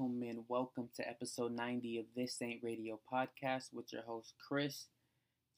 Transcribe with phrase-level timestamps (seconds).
[0.00, 4.86] gentlemen, welcome to episode 90 of This Ain't Radio podcast with your host, Chris.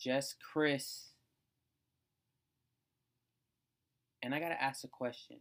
[0.01, 1.11] Just Chris.
[4.21, 5.37] And I got to ask a question.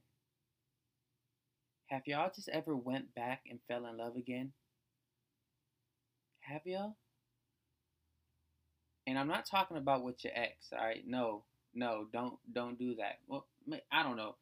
[1.88, 4.52] Have y'all just ever went back and fell in love again?
[6.42, 6.96] Have y'all?
[9.08, 11.04] And I'm not talking about with your ex, all right?
[11.08, 11.42] No,
[11.74, 13.18] no, don't don't do that.
[13.28, 13.48] Well,
[13.92, 14.36] I don't know.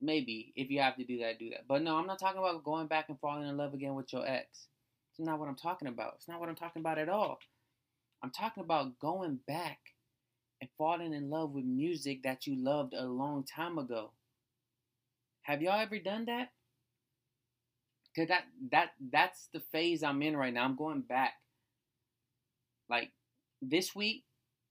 [0.00, 1.66] Maybe if you have to do that, do that.
[1.68, 4.26] But no, I'm not talking about going back and falling in love again with your
[4.26, 4.68] ex.
[5.10, 6.14] It's not what I'm talking about.
[6.16, 7.38] It's not what I'm talking about at all.
[8.22, 9.78] I'm talking about going back
[10.60, 14.12] and falling in love with music that you loved a long time ago.
[15.42, 16.48] Have y'all ever done that?
[18.16, 20.64] Cause that that that's the phase I'm in right now.
[20.64, 21.34] I'm going back.
[22.88, 23.10] Like
[23.60, 24.24] this week,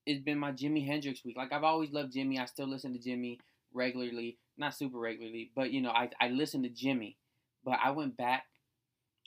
[0.05, 1.37] it's been my Jimi Hendrix week.
[1.37, 2.39] Like I've always loved Jimi.
[2.39, 3.39] I still listen to Jimi
[3.73, 7.15] regularly, not super regularly, but you know, I I listen to Jimi,
[7.63, 8.45] But I went back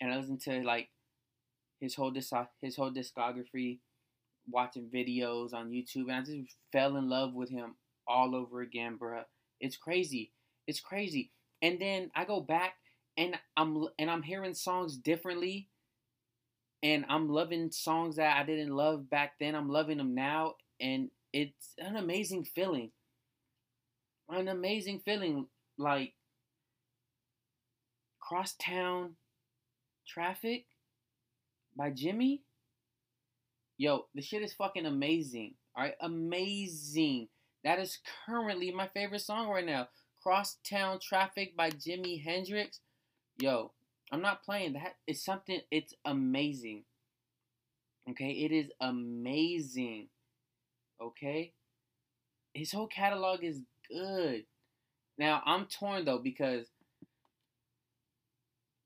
[0.01, 0.91] and I listened to like
[1.81, 3.81] his whole disc his whole discography,
[4.51, 8.99] watching videos on YouTube, and I just fell in love with him all over again,
[8.99, 9.25] bruh.
[9.61, 10.33] It's crazy.
[10.67, 11.33] It's crazy.
[11.63, 12.75] And then I go back
[13.17, 15.69] and I'm and I'm hearing songs differently
[16.83, 19.55] and I'm loving songs that I didn't love back then.
[19.55, 22.93] I'm loving them now, and it's an amazing feeling.
[24.29, 25.47] An amazing feeling,
[25.79, 26.15] like
[28.21, 29.17] Crosstown
[30.07, 30.67] Traffic
[31.77, 32.41] by Jimi
[33.79, 35.55] Yo, the shit is fucking amazing.
[35.77, 37.29] All right, amazing.
[37.63, 39.89] That is currently my favorite song right now.
[40.23, 42.81] Crosstown Traffic by Jimi Hendrix.
[43.39, 43.73] Yo,
[44.11, 44.73] I'm not playing.
[44.75, 45.61] That is something.
[45.71, 46.85] It's amazing.
[48.09, 50.09] Okay, it is amazing.
[51.03, 51.53] Okay,
[52.55, 53.61] his whole catalog is
[53.91, 54.45] good.
[55.19, 56.67] Now I'm torn though because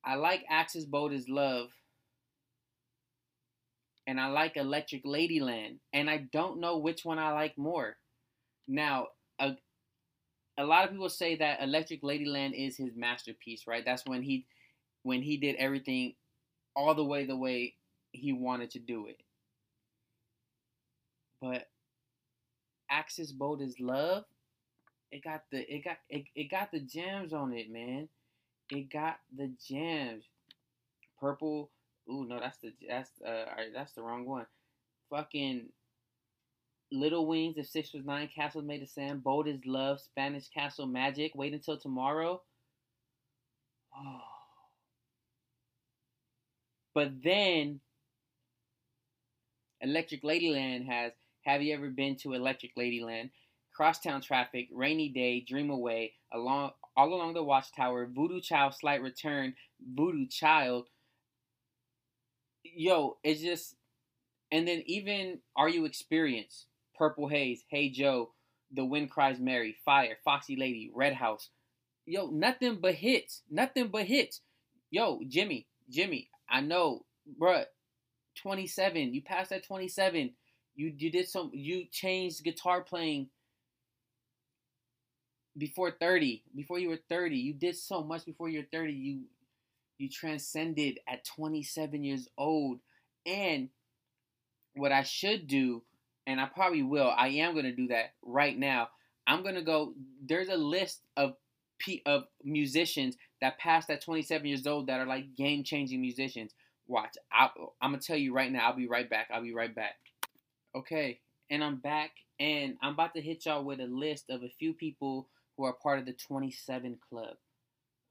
[0.04, 1.68] I like Axis Bold as Love
[4.06, 7.96] and I like Electric Ladyland and I don't know which one I like more.
[8.66, 9.56] Now, a,
[10.56, 13.84] a lot of people say that Electric Ladyland is his masterpiece, right?
[13.84, 14.46] That's when he
[15.02, 16.14] when he did everything
[16.76, 17.74] all the way the way
[18.12, 19.20] he wanted to do it.
[21.40, 21.68] But
[22.90, 24.24] Axis Bold as Love,
[25.12, 28.08] it got the it got it, it got the gems on it, man.
[28.70, 30.24] It got the gems.
[31.20, 31.70] Purple.
[32.10, 34.46] Ooh, no, that's the that's uh all right, that's the wrong one.
[35.10, 35.68] Fucking
[36.92, 40.86] Little Wings, If Six Was Nine, Castles Made of Sand, Bold as Love, Spanish Castle
[40.86, 42.42] Magic, Wait Until Tomorrow.
[43.96, 44.20] Oh.
[46.92, 47.80] But then
[49.80, 51.12] Electric Ladyland has
[51.44, 53.30] Have you ever been to Electric Ladyland?
[53.80, 59.54] Crosstown Traffic, Rainy Day, Dream Away, along all along the Watchtower, Voodoo Child, Slight Return,
[59.82, 60.88] Voodoo Child.
[62.62, 63.76] Yo, it's just,
[64.52, 68.34] and then even Are You Experienced, Purple Haze, Hey Joe,
[68.70, 71.48] The Wind Cries Mary, Fire, Foxy Lady, Red House.
[72.04, 74.42] Yo, nothing but hits, nothing but hits.
[74.90, 77.06] Yo, Jimi, Jimi, I know,
[77.40, 77.64] bruh.
[78.42, 79.14] 27.
[79.14, 80.34] You passed that 27.
[80.74, 81.50] You you did some.
[81.54, 83.30] You changed guitar playing
[85.60, 86.42] before 30.
[86.56, 88.92] Before you were 30, you did so much before you're 30.
[88.92, 89.20] You
[89.98, 92.80] you transcended at 27 years old.
[93.26, 93.68] And
[94.74, 95.82] what I should do,
[96.26, 97.12] and I probably will.
[97.14, 98.88] I am gonna do that right now.
[99.26, 99.92] I'm gonna go.
[100.26, 101.34] There's a list of
[101.78, 106.54] P, of musicians that passed at 27 years old that are like game changing musicians.
[106.86, 107.50] Watch, i
[107.82, 108.68] am gonna tell you right now.
[108.68, 109.28] I'll be right back.
[109.32, 109.96] I'll be right back.
[110.74, 111.20] Okay,
[111.50, 114.72] and I'm back, and I'm about to hit y'all with a list of a few
[114.72, 115.28] people
[115.60, 117.36] who are part of the 27 Club.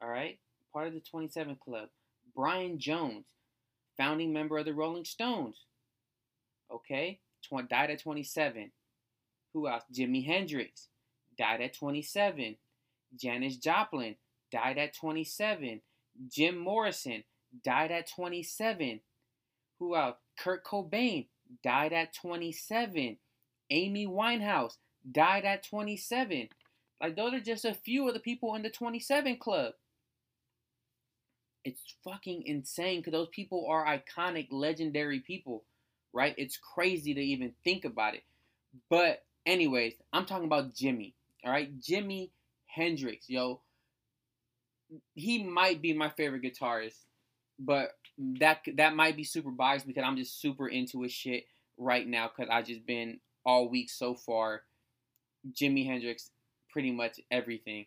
[0.03, 0.37] All right,
[0.71, 1.89] part of the 27 Club.
[2.35, 3.25] Brian Jones,
[3.97, 5.55] founding member of the Rolling Stones.
[6.71, 8.69] Okay, Tw- died at 27.
[9.53, 9.81] Who else?
[9.91, 10.89] Jimi Hendrix
[11.39, 12.55] died at 27.
[13.19, 14.15] Janis Joplin
[14.51, 15.81] died at 27.
[16.31, 17.23] Jim Morrison
[17.65, 18.99] died at 27.
[19.79, 20.17] Who else?
[20.37, 21.25] Kurt Cobain
[21.63, 23.17] died at 27.
[23.71, 24.73] Amy Winehouse
[25.11, 26.49] died at 27.
[27.01, 29.73] Like those are just a few of the people in the 27 club.
[31.65, 35.63] It's fucking insane because those people are iconic, legendary people,
[36.13, 36.33] right?
[36.37, 38.23] It's crazy to even think about it.
[38.89, 41.13] But anyways, I'm talking about Jimi,
[41.45, 42.29] All right, Jimi
[42.67, 43.61] Hendrix, yo
[45.15, 47.05] he might be my favorite guitarist,
[47.57, 51.45] but that that might be super biased because I'm just super into his shit
[51.77, 54.63] right now because I just been all week so far.
[55.51, 56.31] Jimi Hendrix,
[56.71, 57.85] pretty much everything.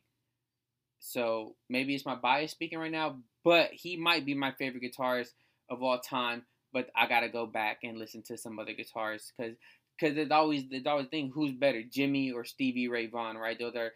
[1.01, 5.33] So maybe it's my bias speaking right now, but he might be my favorite guitarist
[5.69, 6.45] of all time.
[6.73, 9.57] But I gotta go back and listen to some other guitarists because
[9.99, 13.59] because there's always there's always thing who's better, Jimi or Stevie Ray Vaughan, right?
[13.59, 13.93] Those are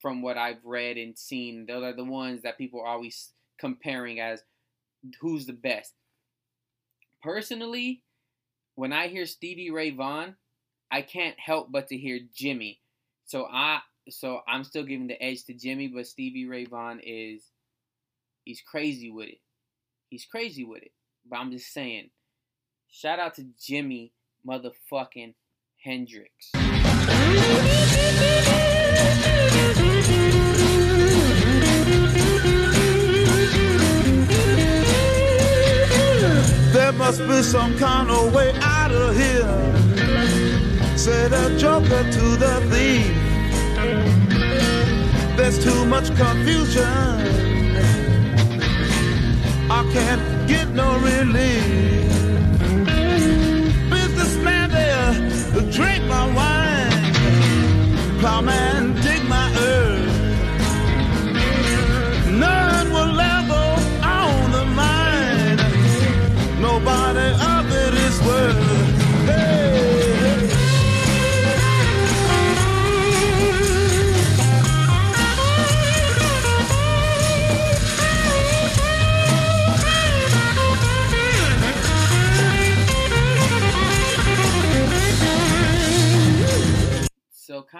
[0.00, 4.20] from what I've read and seen, those are the ones that people are always comparing
[4.20, 4.42] as
[5.20, 5.94] who's the best.
[7.22, 8.02] Personally,
[8.74, 10.36] when I hear Stevie Ray Vaughan,
[10.90, 12.78] I can't help but to hear Jimi.
[13.26, 13.80] So I
[14.12, 17.42] so I'm still giving the edge to Jimi, but Stevie Ray Vaughan is
[18.44, 19.40] he's crazy with it.
[20.08, 20.92] He's crazy with it.
[21.28, 22.10] But I'm just saying,
[22.90, 24.10] shout out to Jimi
[24.46, 25.34] motherfucking
[25.82, 26.50] Hendrix.
[36.72, 40.96] There must be some kind of way out of here.
[40.96, 43.19] Said a joker to the thief.
[46.08, 47.18] Confusion.
[49.70, 51.89] I can't get no relief.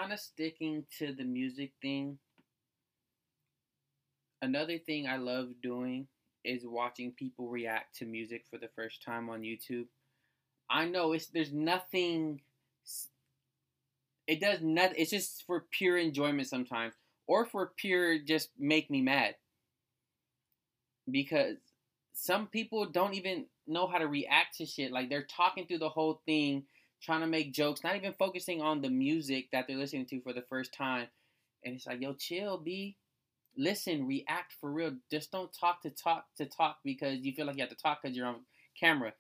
[0.01, 2.19] Kind of sticking to the music thing.
[4.43, 6.07] Another thing I love doing
[6.45, 9.87] is watching people react to music for the first time on YouTube.
[10.71, 12.41] I know it's there's nothing
[14.27, 16.95] it does not it's just for pure enjoyment sometimes
[17.27, 19.35] or for pure just make me mad.
[21.11, 21.57] Because
[22.15, 24.93] some people don't even know how to react to shit.
[24.93, 26.65] Like they're talking through the whole thing,
[27.03, 30.33] trying to make jokes, not even focusing on the music that they're listening to for
[30.33, 31.09] the first time.
[31.65, 32.97] And it's like, yo, chill, B.
[33.57, 34.93] Listen, react for real.
[35.11, 38.01] Just don't talk to talk to talk because you feel like you have to talk
[38.03, 38.41] because you're on
[38.79, 39.13] camera.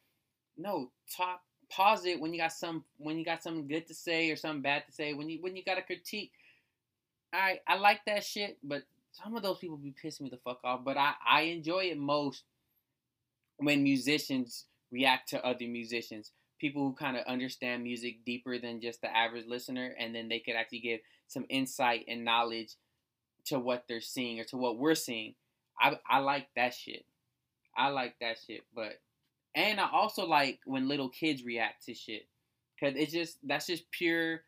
[0.56, 1.40] No, talk.
[1.70, 4.62] Pause it when you got some when you got something good to say or something
[4.62, 5.14] bad to say.
[5.14, 6.32] When you when you got a critique.
[7.32, 8.82] I I like that shit, but
[9.12, 10.84] some of those people be pissing me the fuck off.
[10.84, 12.42] But I I enjoy it most
[13.58, 19.00] when musicians react to other musicians people who kind of understand music deeper than just
[19.00, 22.74] the average listener and then they could actually give some insight and knowledge
[23.46, 25.34] to what they're seeing or to what we're seeing.
[25.80, 27.04] I, I like that shit.
[27.76, 29.00] I like that shit but
[29.54, 32.28] and i also like when little kids react to shit
[32.80, 34.42] because it's just that's just pure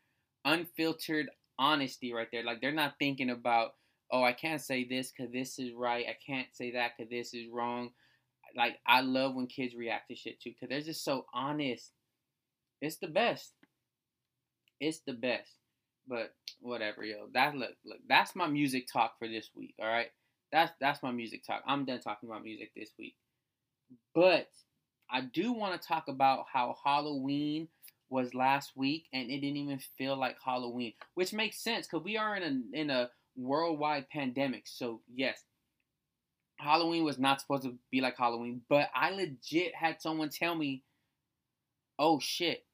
[0.45, 2.43] unfiltered honesty right there.
[2.43, 3.73] Like they're not thinking about
[4.11, 6.05] oh i can't say this because this is right.
[6.07, 7.91] I can't say that because this is wrong.
[8.55, 11.91] Like I love when kids react to shit too, because they're just so honest.
[12.83, 13.53] It's the best.
[14.81, 15.53] It's the best.
[16.05, 17.27] But whatever, yo.
[17.33, 17.99] That look, look.
[18.09, 19.73] That's my music talk for this week.
[19.81, 20.09] All right.
[20.51, 21.63] That's that's my music talk.
[21.65, 23.15] I'm done talking about music this week.
[24.13, 24.49] But
[25.09, 27.69] I do want to talk about how Halloween
[28.09, 32.17] was last week, and it didn't even feel like Halloween, which makes sense because we
[32.17, 34.63] are in a in a worldwide pandemic.
[34.65, 35.41] So yes,
[36.57, 40.83] Halloween was not supposed to be like Halloween, but I legit had someone tell me,
[41.97, 42.65] "Oh shit,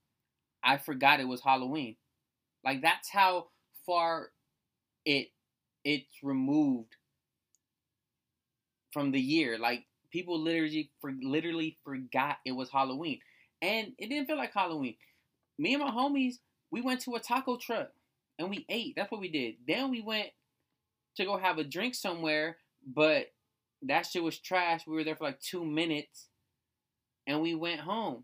[0.63, 1.95] I forgot it was Halloween."
[2.63, 3.47] Like that's how
[3.85, 4.31] far
[5.05, 5.29] it
[5.83, 6.95] it's removed
[8.91, 9.57] from the year.
[9.57, 13.19] Like people literally for literally forgot it was Halloween,
[13.61, 14.95] and it didn't feel like Halloween.
[15.57, 16.35] Me and my homies,
[16.71, 17.91] we went to a taco truck
[18.37, 18.93] and we ate.
[18.95, 19.55] That's what we did.
[19.67, 20.29] Then we went
[21.17, 23.27] to go have a drink somewhere, but
[23.83, 24.87] that shit was trash.
[24.87, 26.27] We were there for like two minutes,
[27.27, 28.23] and we went home.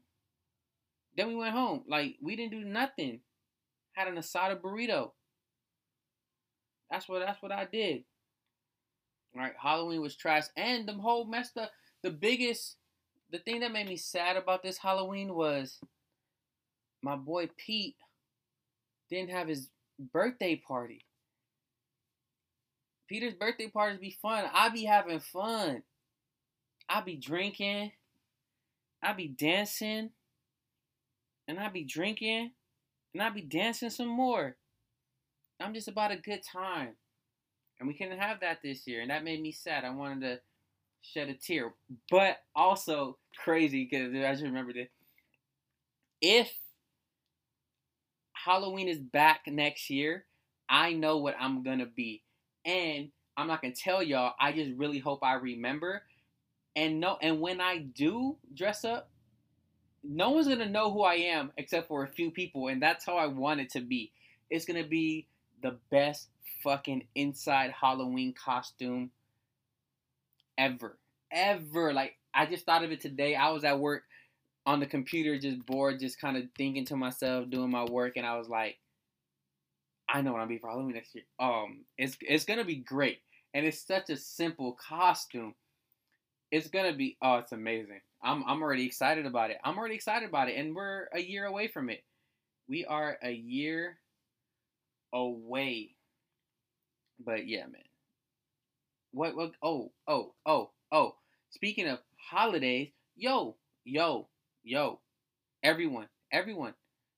[1.16, 1.84] Then we went home.
[1.88, 3.22] Like we didn't do nothing.
[3.94, 5.12] Had an asada burrito.
[6.92, 8.04] That's what that's what I did.
[9.36, 11.72] All right, Halloween was trash, and the whole messed up.
[12.04, 12.78] The biggest,
[13.32, 15.80] the thing that made me sad about this Halloween was
[17.02, 17.96] my boy Pete
[19.10, 19.70] didn't have his
[20.14, 21.06] birthday party.
[23.08, 24.46] Peter's birthday parties be fun.
[24.54, 25.84] I be having fun.
[26.90, 27.92] I be drinking.
[29.04, 30.12] I be dancing.
[31.48, 32.52] And I be drinking.
[33.14, 34.56] And I be dancing some more.
[35.62, 36.96] I'm just about a good time.
[37.80, 39.02] And we couldn't have that this year.
[39.02, 39.86] And that made me sad.
[39.86, 40.40] I wanted to
[41.02, 41.74] shed a tear.
[42.10, 44.92] But also crazy because I just remembered it.
[46.22, 46.52] If
[48.34, 50.26] Halloween is back next year,
[50.68, 52.24] I know what I'm going to be
[52.66, 54.34] and I'm not gonna tell y'all.
[54.40, 56.04] I just really hope I remember.
[56.76, 59.10] And no, and when I do dress up,
[60.08, 63.18] no one's gonna know who I am except for a few people, and that's how
[63.18, 64.12] I want it to be.
[64.50, 65.28] It's gonna be
[65.62, 66.30] the best
[66.64, 69.12] fucking inside Halloween costume
[70.58, 70.98] ever,
[71.32, 71.94] ever.
[71.94, 73.36] Like I just thought of it today.
[73.36, 74.04] I was at work
[74.66, 78.26] on the computer, just bored, just kind of thinking to myself, doing my work, and
[78.26, 78.78] I was like,
[80.08, 81.26] I know what I'm be for Halloween next year.
[81.40, 83.20] Um, it's it's gonna be great,
[83.54, 85.56] and it's such a simple costume.
[86.52, 88.02] It's gonna be oh, it's amazing.
[88.24, 89.58] I'm I'm already excited about it.
[89.64, 92.04] I'm already excited about it, and we're a year away from it.
[92.68, 94.00] We are a year
[95.14, 95.96] away.
[97.24, 97.82] But yeah, man.
[99.12, 101.16] What what oh, oh, oh, oh.
[101.52, 104.28] Speaking of holidays, yo, yo,
[104.64, 105.00] yo.
[105.64, 106.74] Everyone, everyone.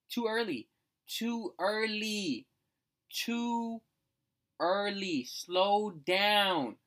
[0.09, 0.69] Too early.
[1.07, 2.45] Too early.
[3.09, 3.81] Too
[4.59, 5.25] early.
[5.25, 6.77] Slow down.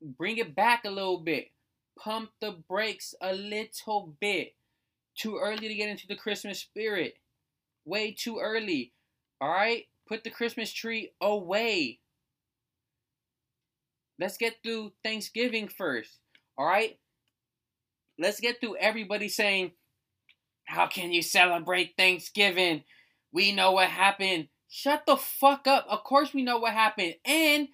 [0.00, 1.50] Bring it back a little bit.
[1.98, 4.54] Pump the brakes a little bit.
[5.16, 7.14] Too early to get into the Christmas spirit.
[7.84, 8.92] Way too early.
[9.40, 9.86] All right?
[10.06, 11.98] Put the Christmas tree away.
[14.18, 16.18] Let's get through Thanksgiving first.
[16.56, 16.98] All right?
[18.18, 19.72] Let's get through everybody saying,
[20.64, 22.84] How can you celebrate Thanksgiving?
[23.32, 24.48] We know what happened.
[24.68, 25.86] Shut the fuck up.
[25.88, 27.14] Of course we know what happened.
[27.24, 27.68] And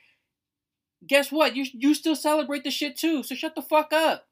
[1.07, 1.57] guess what?
[1.57, 3.23] You you still celebrate the shit too.
[3.23, 4.27] So shut the fuck up.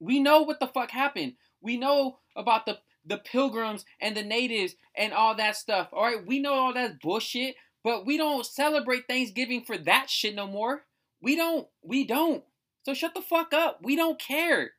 [0.00, 1.34] We know what the fuck happened.
[1.60, 5.88] We know about the the pilgrims and the natives and all that stuff.
[5.92, 7.54] All right, we know all that bullshit,
[7.84, 10.82] but we don't celebrate Thanksgiving for that shit no more.
[11.20, 11.68] We don't.
[11.82, 12.42] We don't.
[12.84, 13.80] So shut the fuck up.
[13.82, 14.72] We don't care.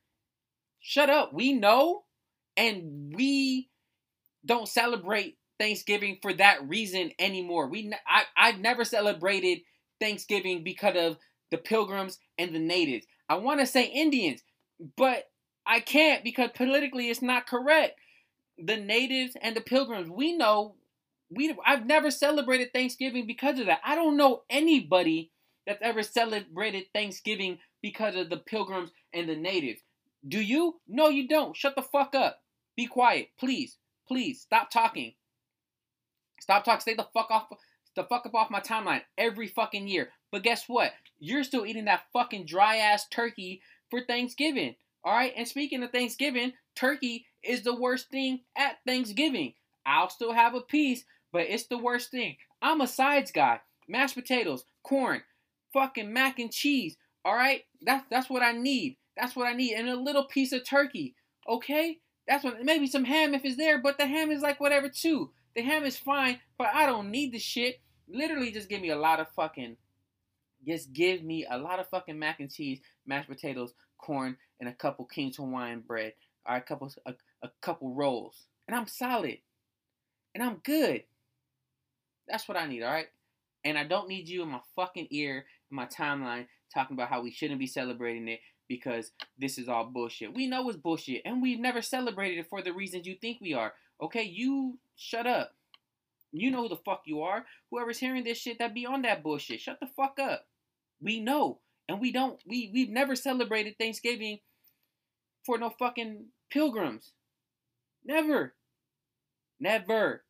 [0.80, 1.34] Shut up.
[1.34, 2.04] We know
[2.56, 3.70] and we
[4.46, 7.68] don't celebrate Thanksgiving for that reason anymore.
[7.68, 9.60] We I I've never celebrated
[10.00, 11.18] Thanksgiving because of
[11.51, 13.06] the pilgrims and the natives.
[13.30, 14.42] I want to say Indians,
[14.96, 15.30] but
[15.66, 18.00] I can't because politically it's not correct.
[18.58, 20.75] The natives and the pilgrims, we know
[21.30, 23.82] we I've never celebrated Thanksgiving because of that.
[23.84, 25.32] I don't know anybody
[25.66, 29.82] that's ever celebrated Thanksgiving because of the pilgrims and the natives.
[30.27, 30.80] Do you?
[30.88, 31.56] No, you don't.
[31.56, 32.39] Shut the fuck up.
[32.75, 33.77] Be quiet, please.
[34.08, 35.13] Please stop talking.
[36.39, 36.82] Stop talking.
[36.82, 37.48] Stay the fuck off
[37.98, 40.10] the fuck up off my timeline every fucking year.
[40.32, 40.94] But guess what?
[41.20, 44.75] You're still eating that fucking dry ass turkey for Thanksgiving.
[45.04, 45.34] All right?
[45.36, 49.54] And speaking of Thanksgiving, turkey is the worst thing at Thanksgiving.
[49.86, 52.38] I'll still have a piece, but it's the worst thing.
[52.62, 53.62] I'm a sides guy.
[53.88, 55.22] Mashed potatoes, corn,
[55.74, 56.98] fucking mac and cheese.
[57.24, 58.98] All right, that's that's what I need.
[59.16, 61.16] That's what I need, and a little piece of turkey.
[61.48, 64.89] Okay, that's what maybe some ham if it's there, but the ham is like whatever
[64.89, 65.32] too.
[65.56, 67.80] The ham is fine, but I don't need the shit.
[68.07, 69.77] Literally, just give me a lot of fucking.
[70.65, 74.73] Just give me a lot of fucking mac and cheese, mashed potatoes, corn, and a
[74.73, 76.13] couple King's Hawaiian bread.
[76.47, 79.37] or a couple a, a couple rolls, and I'm solid,
[80.33, 81.03] and I'm good.
[82.27, 82.83] That's what I need.
[82.83, 83.07] All right.
[83.63, 87.21] And I don't need you in my fucking ear, in my timeline, talking about how
[87.21, 90.33] we shouldn't be celebrating it because this is all bullshit.
[90.33, 93.53] We know it's bullshit, and we've never celebrated it for the reasons you think we
[93.53, 93.73] are.
[94.01, 95.56] Okay, you shut up.
[96.31, 97.46] You know who the fuck you are.
[97.72, 100.46] Whoever's hearing this shit that be on that bullshit, shut the fuck up.
[101.01, 102.39] We know, and we don't.
[102.46, 104.39] We we've never celebrated Thanksgiving
[105.46, 107.13] for no fucking pilgrims.
[108.03, 108.55] Never.
[109.60, 110.24] Never.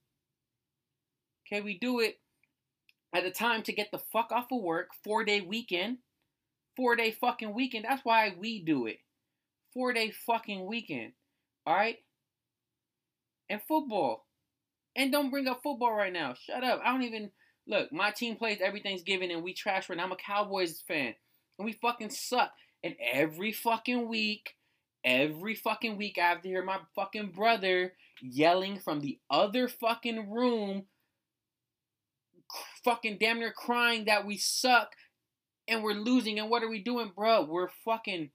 [1.47, 2.19] Okay, we do it
[3.13, 5.97] at a time to get the fuck off of work, four day weekend,
[6.75, 7.85] four day fucking weekend.
[7.85, 8.99] That's why we do it.
[9.73, 11.13] Four day fucking weekend.
[11.65, 11.97] All right?
[13.49, 14.26] And football.
[14.97, 16.33] And don't bring up football right now.
[16.33, 16.81] Shut up.
[16.83, 17.29] I don't even
[17.67, 17.93] look.
[17.93, 20.03] My team plays every Thanksgiving and we trash right now.
[20.03, 21.13] I'm a Cowboys fan.
[21.59, 22.51] And we fucking suck.
[22.83, 24.55] And every fucking week,
[25.05, 30.31] every fucking week, I have to hear my fucking brother yelling from the other fucking
[30.31, 30.85] room
[32.83, 34.93] fucking damn near crying that we suck
[35.67, 36.39] and we're losing.
[36.39, 37.43] And what are we doing, bro?
[37.43, 38.31] We're fucking.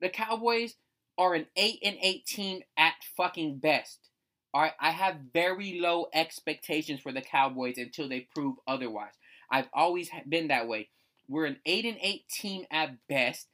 [0.00, 0.74] The Cowboys
[1.16, 4.10] are an 8 and 8 team at fucking best.
[4.54, 9.12] I have very low expectations for the Cowboys until they prove otherwise.
[9.50, 10.88] I've always been that way.
[11.28, 13.48] We're an 8 and 8 team at best.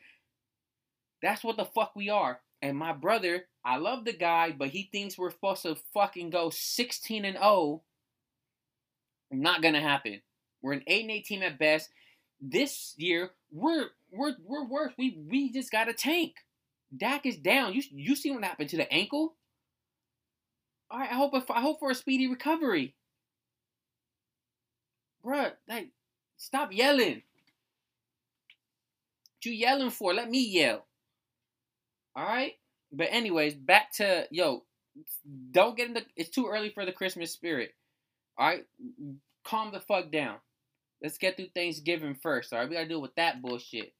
[1.22, 2.40] That's what the fuck we are.
[2.62, 6.50] And my brother, I love the guy, but he thinks we're supposed to fucking go
[6.50, 7.82] 16 and 0
[9.30, 10.20] not gonna happen.
[10.62, 11.90] We're an eight and eight team at best.
[12.40, 14.92] This year, we're we're we're worse.
[14.98, 16.34] We we just got a tank.
[16.96, 17.74] Dak is down.
[17.74, 19.34] You you see what happened to the ankle?
[20.90, 22.94] All right, I hope I hope for a speedy recovery.
[25.24, 25.90] Bruh, like,
[26.36, 27.22] stop yelling.
[29.44, 30.14] you yelling for?
[30.14, 30.86] Let me yell.
[32.16, 32.54] All right.
[32.92, 34.64] But anyways, back to yo.
[35.52, 36.04] Don't get in the.
[36.16, 37.72] It's too early for the Christmas spirit.
[38.36, 38.64] All right.
[39.44, 40.36] Calm the fuck down.
[41.02, 42.52] Let's get through Thanksgiving first.
[42.52, 42.68] All right.
[42.68, 43.92] We gotta deal with that bullshit.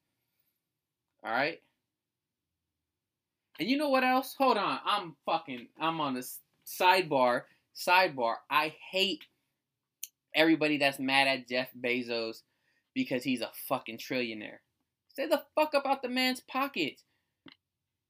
[1.25, 1.61] All right.
[3.61, 4.35] And you know what else?
[4.39, 4.81] Hold on.
[4.85, 5.69] I'm fucking.
[5.79, 6.27] I'm on the
[6.79, 7.43] sidebar.
[7.75, 8.37] Sidebar.
[8.51, 9.25] I hate
[10.35, 12.43] everybody that's mad at Jeff Bezos
[12.95, 14.59] because he's a fucking trillionaire.
[15.09, 17.03] Stay the fuck up out the man's pockets.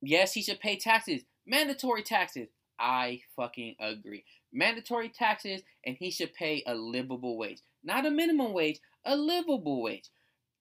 [0.03, 1.23] Yes, he should pay taxes.
[1.47, 2.49] Mandatory taxes.
[2.79, 4.25] I fucking agree.
[4.53, 7.61] Mandatory taxes, and he should pay a livable wage.
[7.85, 10.09] Not a minimum wage, a livable wage.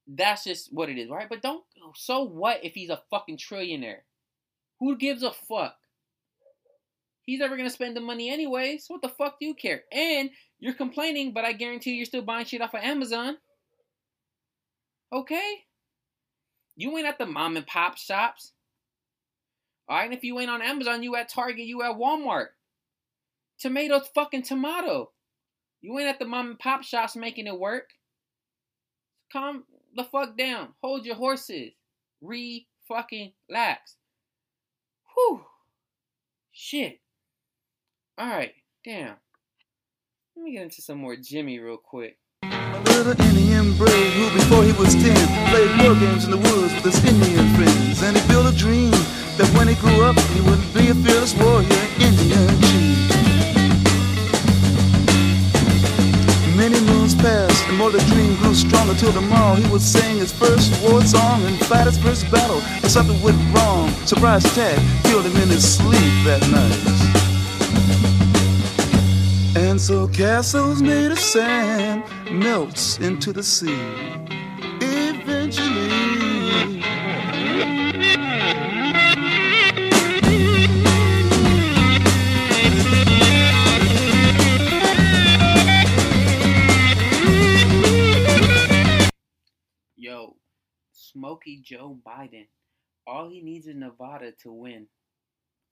[0.08, 1.30] That's just what it is, right?
[1.30, 1.64] But don't.
[1.96, 4.02] So what if he's a fucking trillionaire?
[4.80, 5.76] Who gives a fuck?
[7.30, 9.84] He's never gonna spend the money anyway, so what the fuck do you care?
[9.92, 13.38] And you're complaining, but I guarantee you're still buying shit off of Amazon.
[15.14, 15.66] Okay?
[16.76, 18.54] You ain't at the mom and pop shops.
[19.88, 22.48] Alright, and if you ain't on Amazon, you at Target, you at Walmart.
[23.60, 25.12] Tomatoes fucking tomato.
[25.82, 27.92] You ain't at the mom and pop shops making it work.
[29.32, 30.70] Calm the fuck down.
[30.82, 31.74] Hold your horses.
[32.22, 33.98] Re fucking lax.
[35.14, 35.46] Whew.
[36.52, 37.02] Shit.
[38.20, 38.52] Alright,
[38.84, 39.16] damn.
[40.36, 42.18] Let me get into some more Jimi real quick.
[42.44, 45.16] A little Indian brave who, before he was ten,
[45.48, 48.04] played war games in the woods with his Indian friends.
[48.04, 48.92] And he built a dream
[49.40, 53.08] that when he grew up, he would be a fearless warrior, Indian chief.
[56.60, 60.34] Many moons passed, and more the dream grew stronger till tomorrow he would sing his
[60.34, 62.60] first war song and fight his first battle.
[62.82, 63.88] But something went wrong.
[64.04, 67.09] Surprise attack killed him in his sleep that night.
[69.80, 73.80] So castles made of sand melts into the sea.
[74.82, 76.82] Eventually.
[89.96, 90.36] Yo,
[90.92, 92.48] Smokey Joe Biden.
[93.08, 94.88] All he needs is Nevada to win.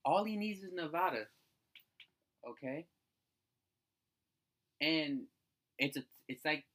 [0.06, 1.26] All he needs is Nevada.
[2.50, 2.86] Okay?
[4.82, 5.22] And
[5.80, 6.66] it's a it's like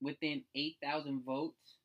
[0.00, 1.76] within 8,000 votes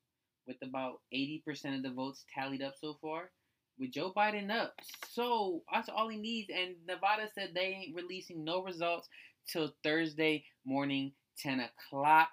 [0.46, 3.30] with about 80% of the votes tallied up so far
[3.78, 4.74] with Joe Biden up.
[5.08, 9.08] So that's all he needs and Nevada said they ain't releasing no results
[9.48, 12.30] till Thursday morning 10 o'clock.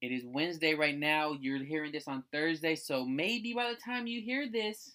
[0.00, 1.32] It is Wednesday right now.
[1.32, 4.94] You're hearing this on Thursday, so maybe by the time you hear this,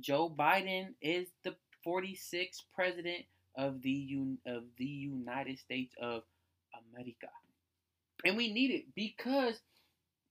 [0.00, 3.24] Joe Biden is the 46th president
[3.56, 6.22] of the Un- of the United States of
[6.92, 7.28] America.
[8.24, 9.60] And we need it because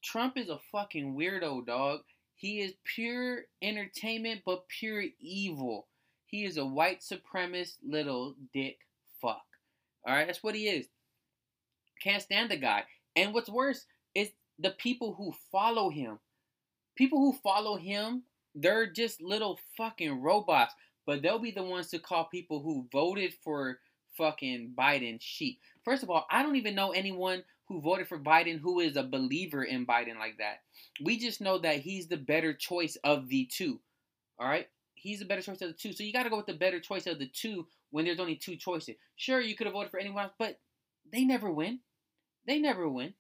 [0.04, 2.02] Trump is a fucking weirdo, dog.
[2.36, 5.88] He is pure entertainment but pure evil.
[6.26, 8.78] He is a white supremacist little dick
[9.22, 9.44] fuck.
[10.06, 10.88] All right, that's what he is.
[12.02, 12.86] Can't stand the guy.
[13.16, 16.20] And what's worse is the people who follow him.
[16.96, 18.24] People who follow him,
[18.56, 20.74] they're just little fucking robots.
[21.06, 23.80] But they'll be the ones to call people who voted for
[24.18, 25.60] fucking Biden sheep.
[25.84, 29.04] First of all, I don't even know anyone who voted for Biden who is a
[29.04, 30.60] believer in Biden like that.
[31.04, 33.80] We just know that he's the better choice of the two.
[34.40, 34.68] All right?
[34.96, 35.94] He's the better choice of the two.
[35.94, 38.36] So you got to go with the better choice of the two when there's only
[38.36, 38.96] two choices.
[39.16, 40.60] Sure, you could have voted for anyone else, but
[41.12, 41.80] they never win.
[42.46, 43.14] They never win.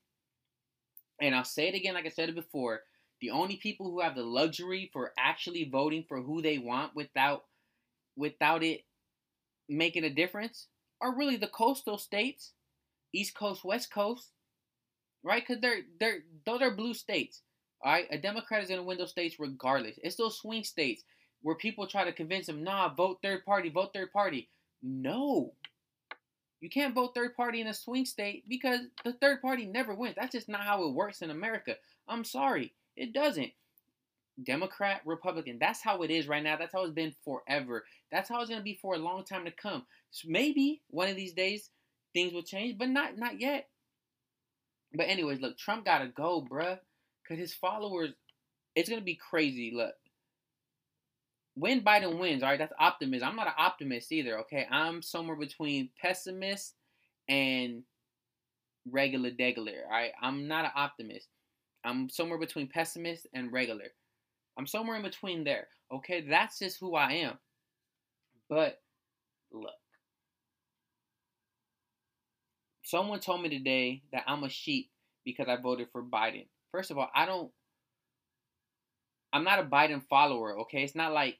[1.19, 2.81] And I'll say it again, like I said it before.
[3.21, 7.43] The only people who have the luxury for actually voting for who they want without
[8.15, 8.81] without it
[9.69, 10.67] making a difference
[11.01, 12.51] are really the coastal states,
[13.13, 14.31] East Coast, West Coast,
[15.23, 15.41] right?
[15.45, 17.41] Because they're they're those are blue states.
[17.83, 19.97] All right, a Democrat is going to win those states regardless.
[20.03, 21.03] It's those swing states
[21.41, 24.49] where people try to convince them, nah, vote third party, vote third party.
[24.83, 25.53] No,
[26.61, 30.15] you can't vote third party in a swing state because the third party never wins.
[30.15, 31.75] That's just not how it works in America.
[32.07, 33.51] I'm sorry, it doesn't.
[34.43, 35.57] Democrat, Republican.
[35.59, 36.57] That's how it is right now.
[36.57, 37.85] That's how it's been forever.
[38.11, 39.85] That's how it's gonna be for a long time to come.
[40.11, 41.69] So maybe one of these days
[42.13, 43.67] things will change, but not not yet.
[44.93, 46.79] But anyways, look, Trump gotta go, bruh.
[47.27, 48.11] Cause his followers,
[48.75, 49.71] it's gonna be crazy.
[49.73, 49.93] Look.
[51.55, 53.27] When Biden wins, all right, that's optimism.
[53.27, 54.65] I'm not an optimist either, okay?
[54.71, 56.75] I'm somewhere between pessimist
[57.27, 57.83] and
[58.89, 60.11] regular degular, all right?
[60.21, 61.27] I'm not an optimist.
[61.83, 63.87] I'm somewhere between pessimist and regular.
[64.61, 65.69] I'm somewhere in between there.
[65.91, 67.39] Okay, that's just who I am.
[68.47, 68.79] But
[69.51, 69.73] look,
[72.83, 74.91] someone told me today that I'm a sheep
[75.25, 76.45] because I voted for Biden.
[76.71, 77.51] First of all, I don't
[79.33, 80.83] I'm not a Biden follower, okay?
[80.83, 81.39] It's not like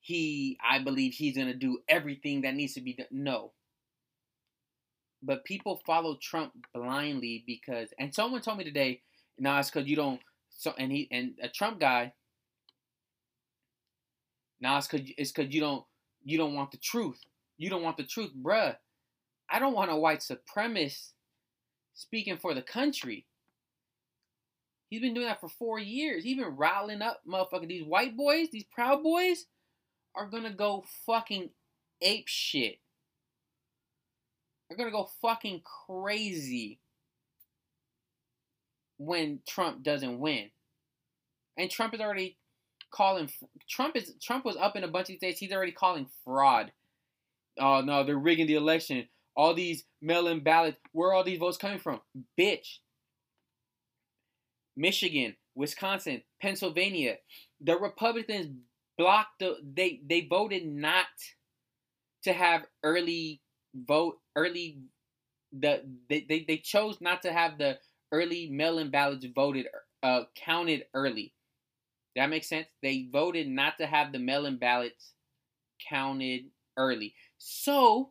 [0.00, 3.06] he I believe he's to do everything that needs to be done.
[3.10, 3.52] No.
[5.22, 9.00] But people follow Trump blindly because and someone told me today,
[9.38, 12.12] no, it's cuz you don't so and he and a Trump guy
[14.60, 15.84] now it's cause it's cause you don't
[16.24, 17.20] you don't want the truth.
[17.56, 18.76] You don't want the truth, bruh.
[19.50, 21.12] I don't want a white supremacist
[21.94, 23.26] speaking for the country.
[24.88, 26.24] He's been doing that for four years.
[26.24, 29.46] He's been riling up motherfucking these white boys, these proud boys,
[30.14, 31.50] are gonna go fucking
[32.00, 32.78] ape shit.
[34.68, 36.80] They're gonna go fucking crazy
[38.96, 40.50] when Trump doesn't win.
[41.56, 42.37] And Trump is already
[42.90, 43.30] calling
[43.68, 45.40] Trump is Trump was up in a bunch of states.
[45.40, 46.72] He's already calling fraud.
[47.58, 49.08] Oh no, they're rigging the election.
[49.36, 50.78] All these mail-in ballots.
[50.92, 52.00] Where are all these votes coming from?
[52.38, 52.78] Bitch.
[54.76, 57.16] Michigan, Wisconsin, Pennsylvania.
[57.60, 58.56] The Republicans
[58.96, 61.06] blocked the they they voted not
[62.24, 63.40] to have early
[63.74, 64.78] vote early
[65.52, 67.78] the they, they, they chose not to have the
[68.12, 69.66] early mail-in ballots voted
[70.02, 71.32] uh counted early.
[72.18, 72.66] That makes sense?
[72.82, 75.12] They voted not to have the mail-in ballots
[75.88, 77.14] counted early.
[77.38, 78.10] So,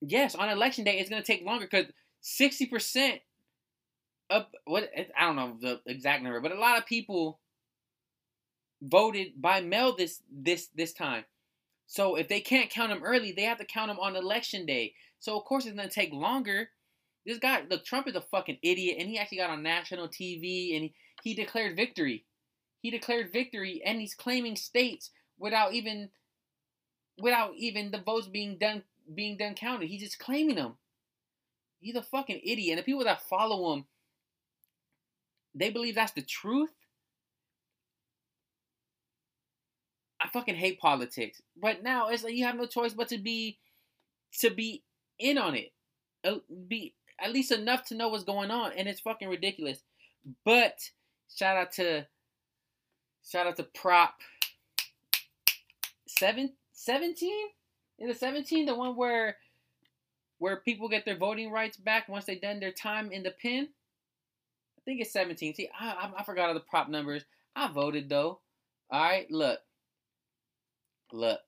[0.00, 1.86] yes, on election day it's going to take longer cuz
[2.20, 3.20] 60%
[4.28, 7.38] of what I don't know the exact number, but a lot of people
[8.82, 11.24] voted by mail this this this time.
[11.86, 14.94] So if they can't count them early, they have to count them on election day.
[15.20, 16.70] So of course it's gonna take longer.
[17.24, 20.74] This guy, look, Trump is a fucking idiot, and he actually got on national TV
[20.74, 22.24] and he, he declared victory.
[22.80, 26.10] He declared victory, and he's claiming states without even
[27.18, 28.82] without even the votes being done
[29.14, 29.88] being done counted.
[29.88, 30.76] He's just claiming them.
[31.80, 33.84] He's a fucking idiot, and the people that follow him
[35.54, 36.70] they believe that's the truth.
[40.20, 41.40] I fucking hate politics.
[41.60, 43.58] But now it's like you have no choice but to be
[44.40, 44.84] to be
[45.18, 45.72] in on it.
[46.68, 49.80] Be at least enough to know what's going on and it's fucking ridiculous.
[50.44, 50.78] But
[51.34, 52.06] shout out to
[53.24, 54.14] shout out to prop
[56.06, 57.30] 7 17
[57.98, 59.36] is it 17 the one where
[60.38, 63.68] where people get their voting rights back once they've done their time in the pen
[64.80, 65.54] I think it's 17.
[65.54, 67.24] See, I, I, I forgot all the prop numbers.
[67.54, 68.40] I voted though.
[68.90, 69.60] All right, look,
[71.12, 71.40] look.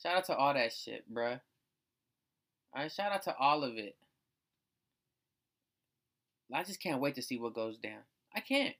[0.00, 1.40] Shout out to all that shit, bruh.
[2.74, 3.96] All right, shout out to all of it.
[6.54, 8.00] I just can't wait to see what goes down.
[8.34, 8.74] I can't.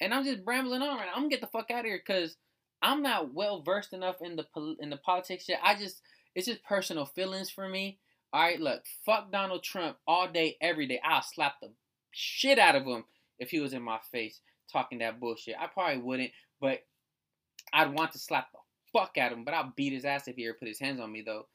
[0.00, 1.12] And I'm just rambling on right now.
[1.14, 2.36] I'm gonna get the fuck out of here because
[2.82, 5.58] I'm not well versed enough in the in the politics shit.
[5.62, 6.00] I just
[6.34, 7.98] it's just personal feelings for me.
[8.32, 11.00] All right, look, fuck Donald Trump all day, every day.
[11.04, 11.70] I'll slap the
[12.12, 13.04] shit out of him
[13.38, 14.40] if he was in my face
[14.72, 15.56] talking that bullshit.
[15.58, 16.80] I probably wouldn't, but
[17.72, 18.58] I'd want to slap the
[18.92, 19.44] fuck out of him.
[19.44, 21.46] But I'll beat his ass if he ever put his hands on me, though.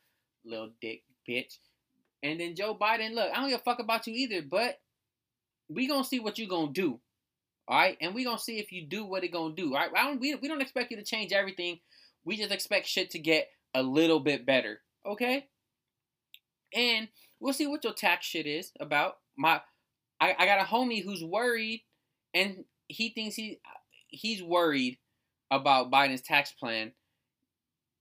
[0.43, 1.57] Little dick bitch.
[2.23, 4.79] And then Joe Biden, look, I don't give a fuck about you either, but
[5.69, 6.99] we gonna see what you gonna do.
[7.67, 9.73] All right, and we gonna see if you do what it gonna do.
[9.73, 11.79] All right, don't, we, we don't expect you to change everything.
[12.23, 14.81] We just expect shit to get a little bit better.
[15.05, 15.47] Okay.
[16.73, 17.07] And
[17.39, 19.17] we'll see what your tax shit is about.
[19.37, 19.61] My
[20.19, 21.83] I, I got a homie who's worried,
[22.33, 23.59] and he thinks he
[24.07, 24.97] he's worried
[25.51, 26.91] about Biden's tax plan,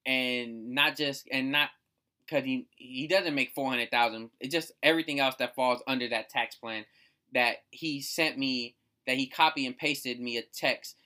[0.06, 1.70] and not just and not
[2.26, 4.30] because he he doesn't make four hundred thousand.
[4.40, 6.84] It's just everything else that falls under that tax plan
[7.32, 10.96] that he sent me that he copy and pasted me a text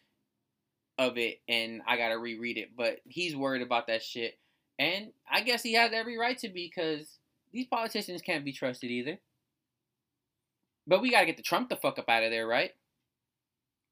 [0.99, 2.71] of it and I gotta reread it.
[2.77, 4.39] But he's worried about that shit.
[4.79, 7.19] And I guess he has every right to be because
[7.53, 9.19] these politicians can't be trusted either.
[10.87, 12.73] But we gotta get the Trump the fuck up out of there, right?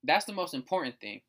[0.05, 1.21] That's the most important thing.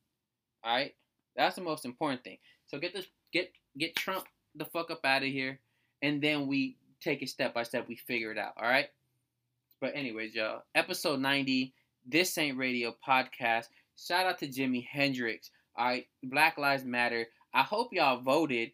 [0.63, 0.93] All right,
[1.35, 2.37] that's the most important thing.
[2.67, 5.59] So get this, get get Trump the fuck up out of here,
[6.01, 7.87] and then we take it step by step.
[7.87, 8.53] We figure it out.
[8.57, 8.89] All right.
[9.79, 11.73] But anyways, y'all, episode ninety.
[12.07, 13.65] This ain't radio podcast.
[13.97, 15.51] Shout out to Jimi Hendrix.
[15.75, 17.27] All right, Black Lives Matter.
[17.53, 18.71] I hope y'all voted.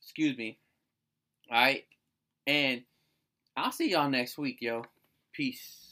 [0.00, 0.58] Excuse me.
[1.50, 1.84] All right,
[2.46, 2.82] and
[3.56, 4.84] I'll see y'all next week, yo.
[5.32, 5.82] Peace.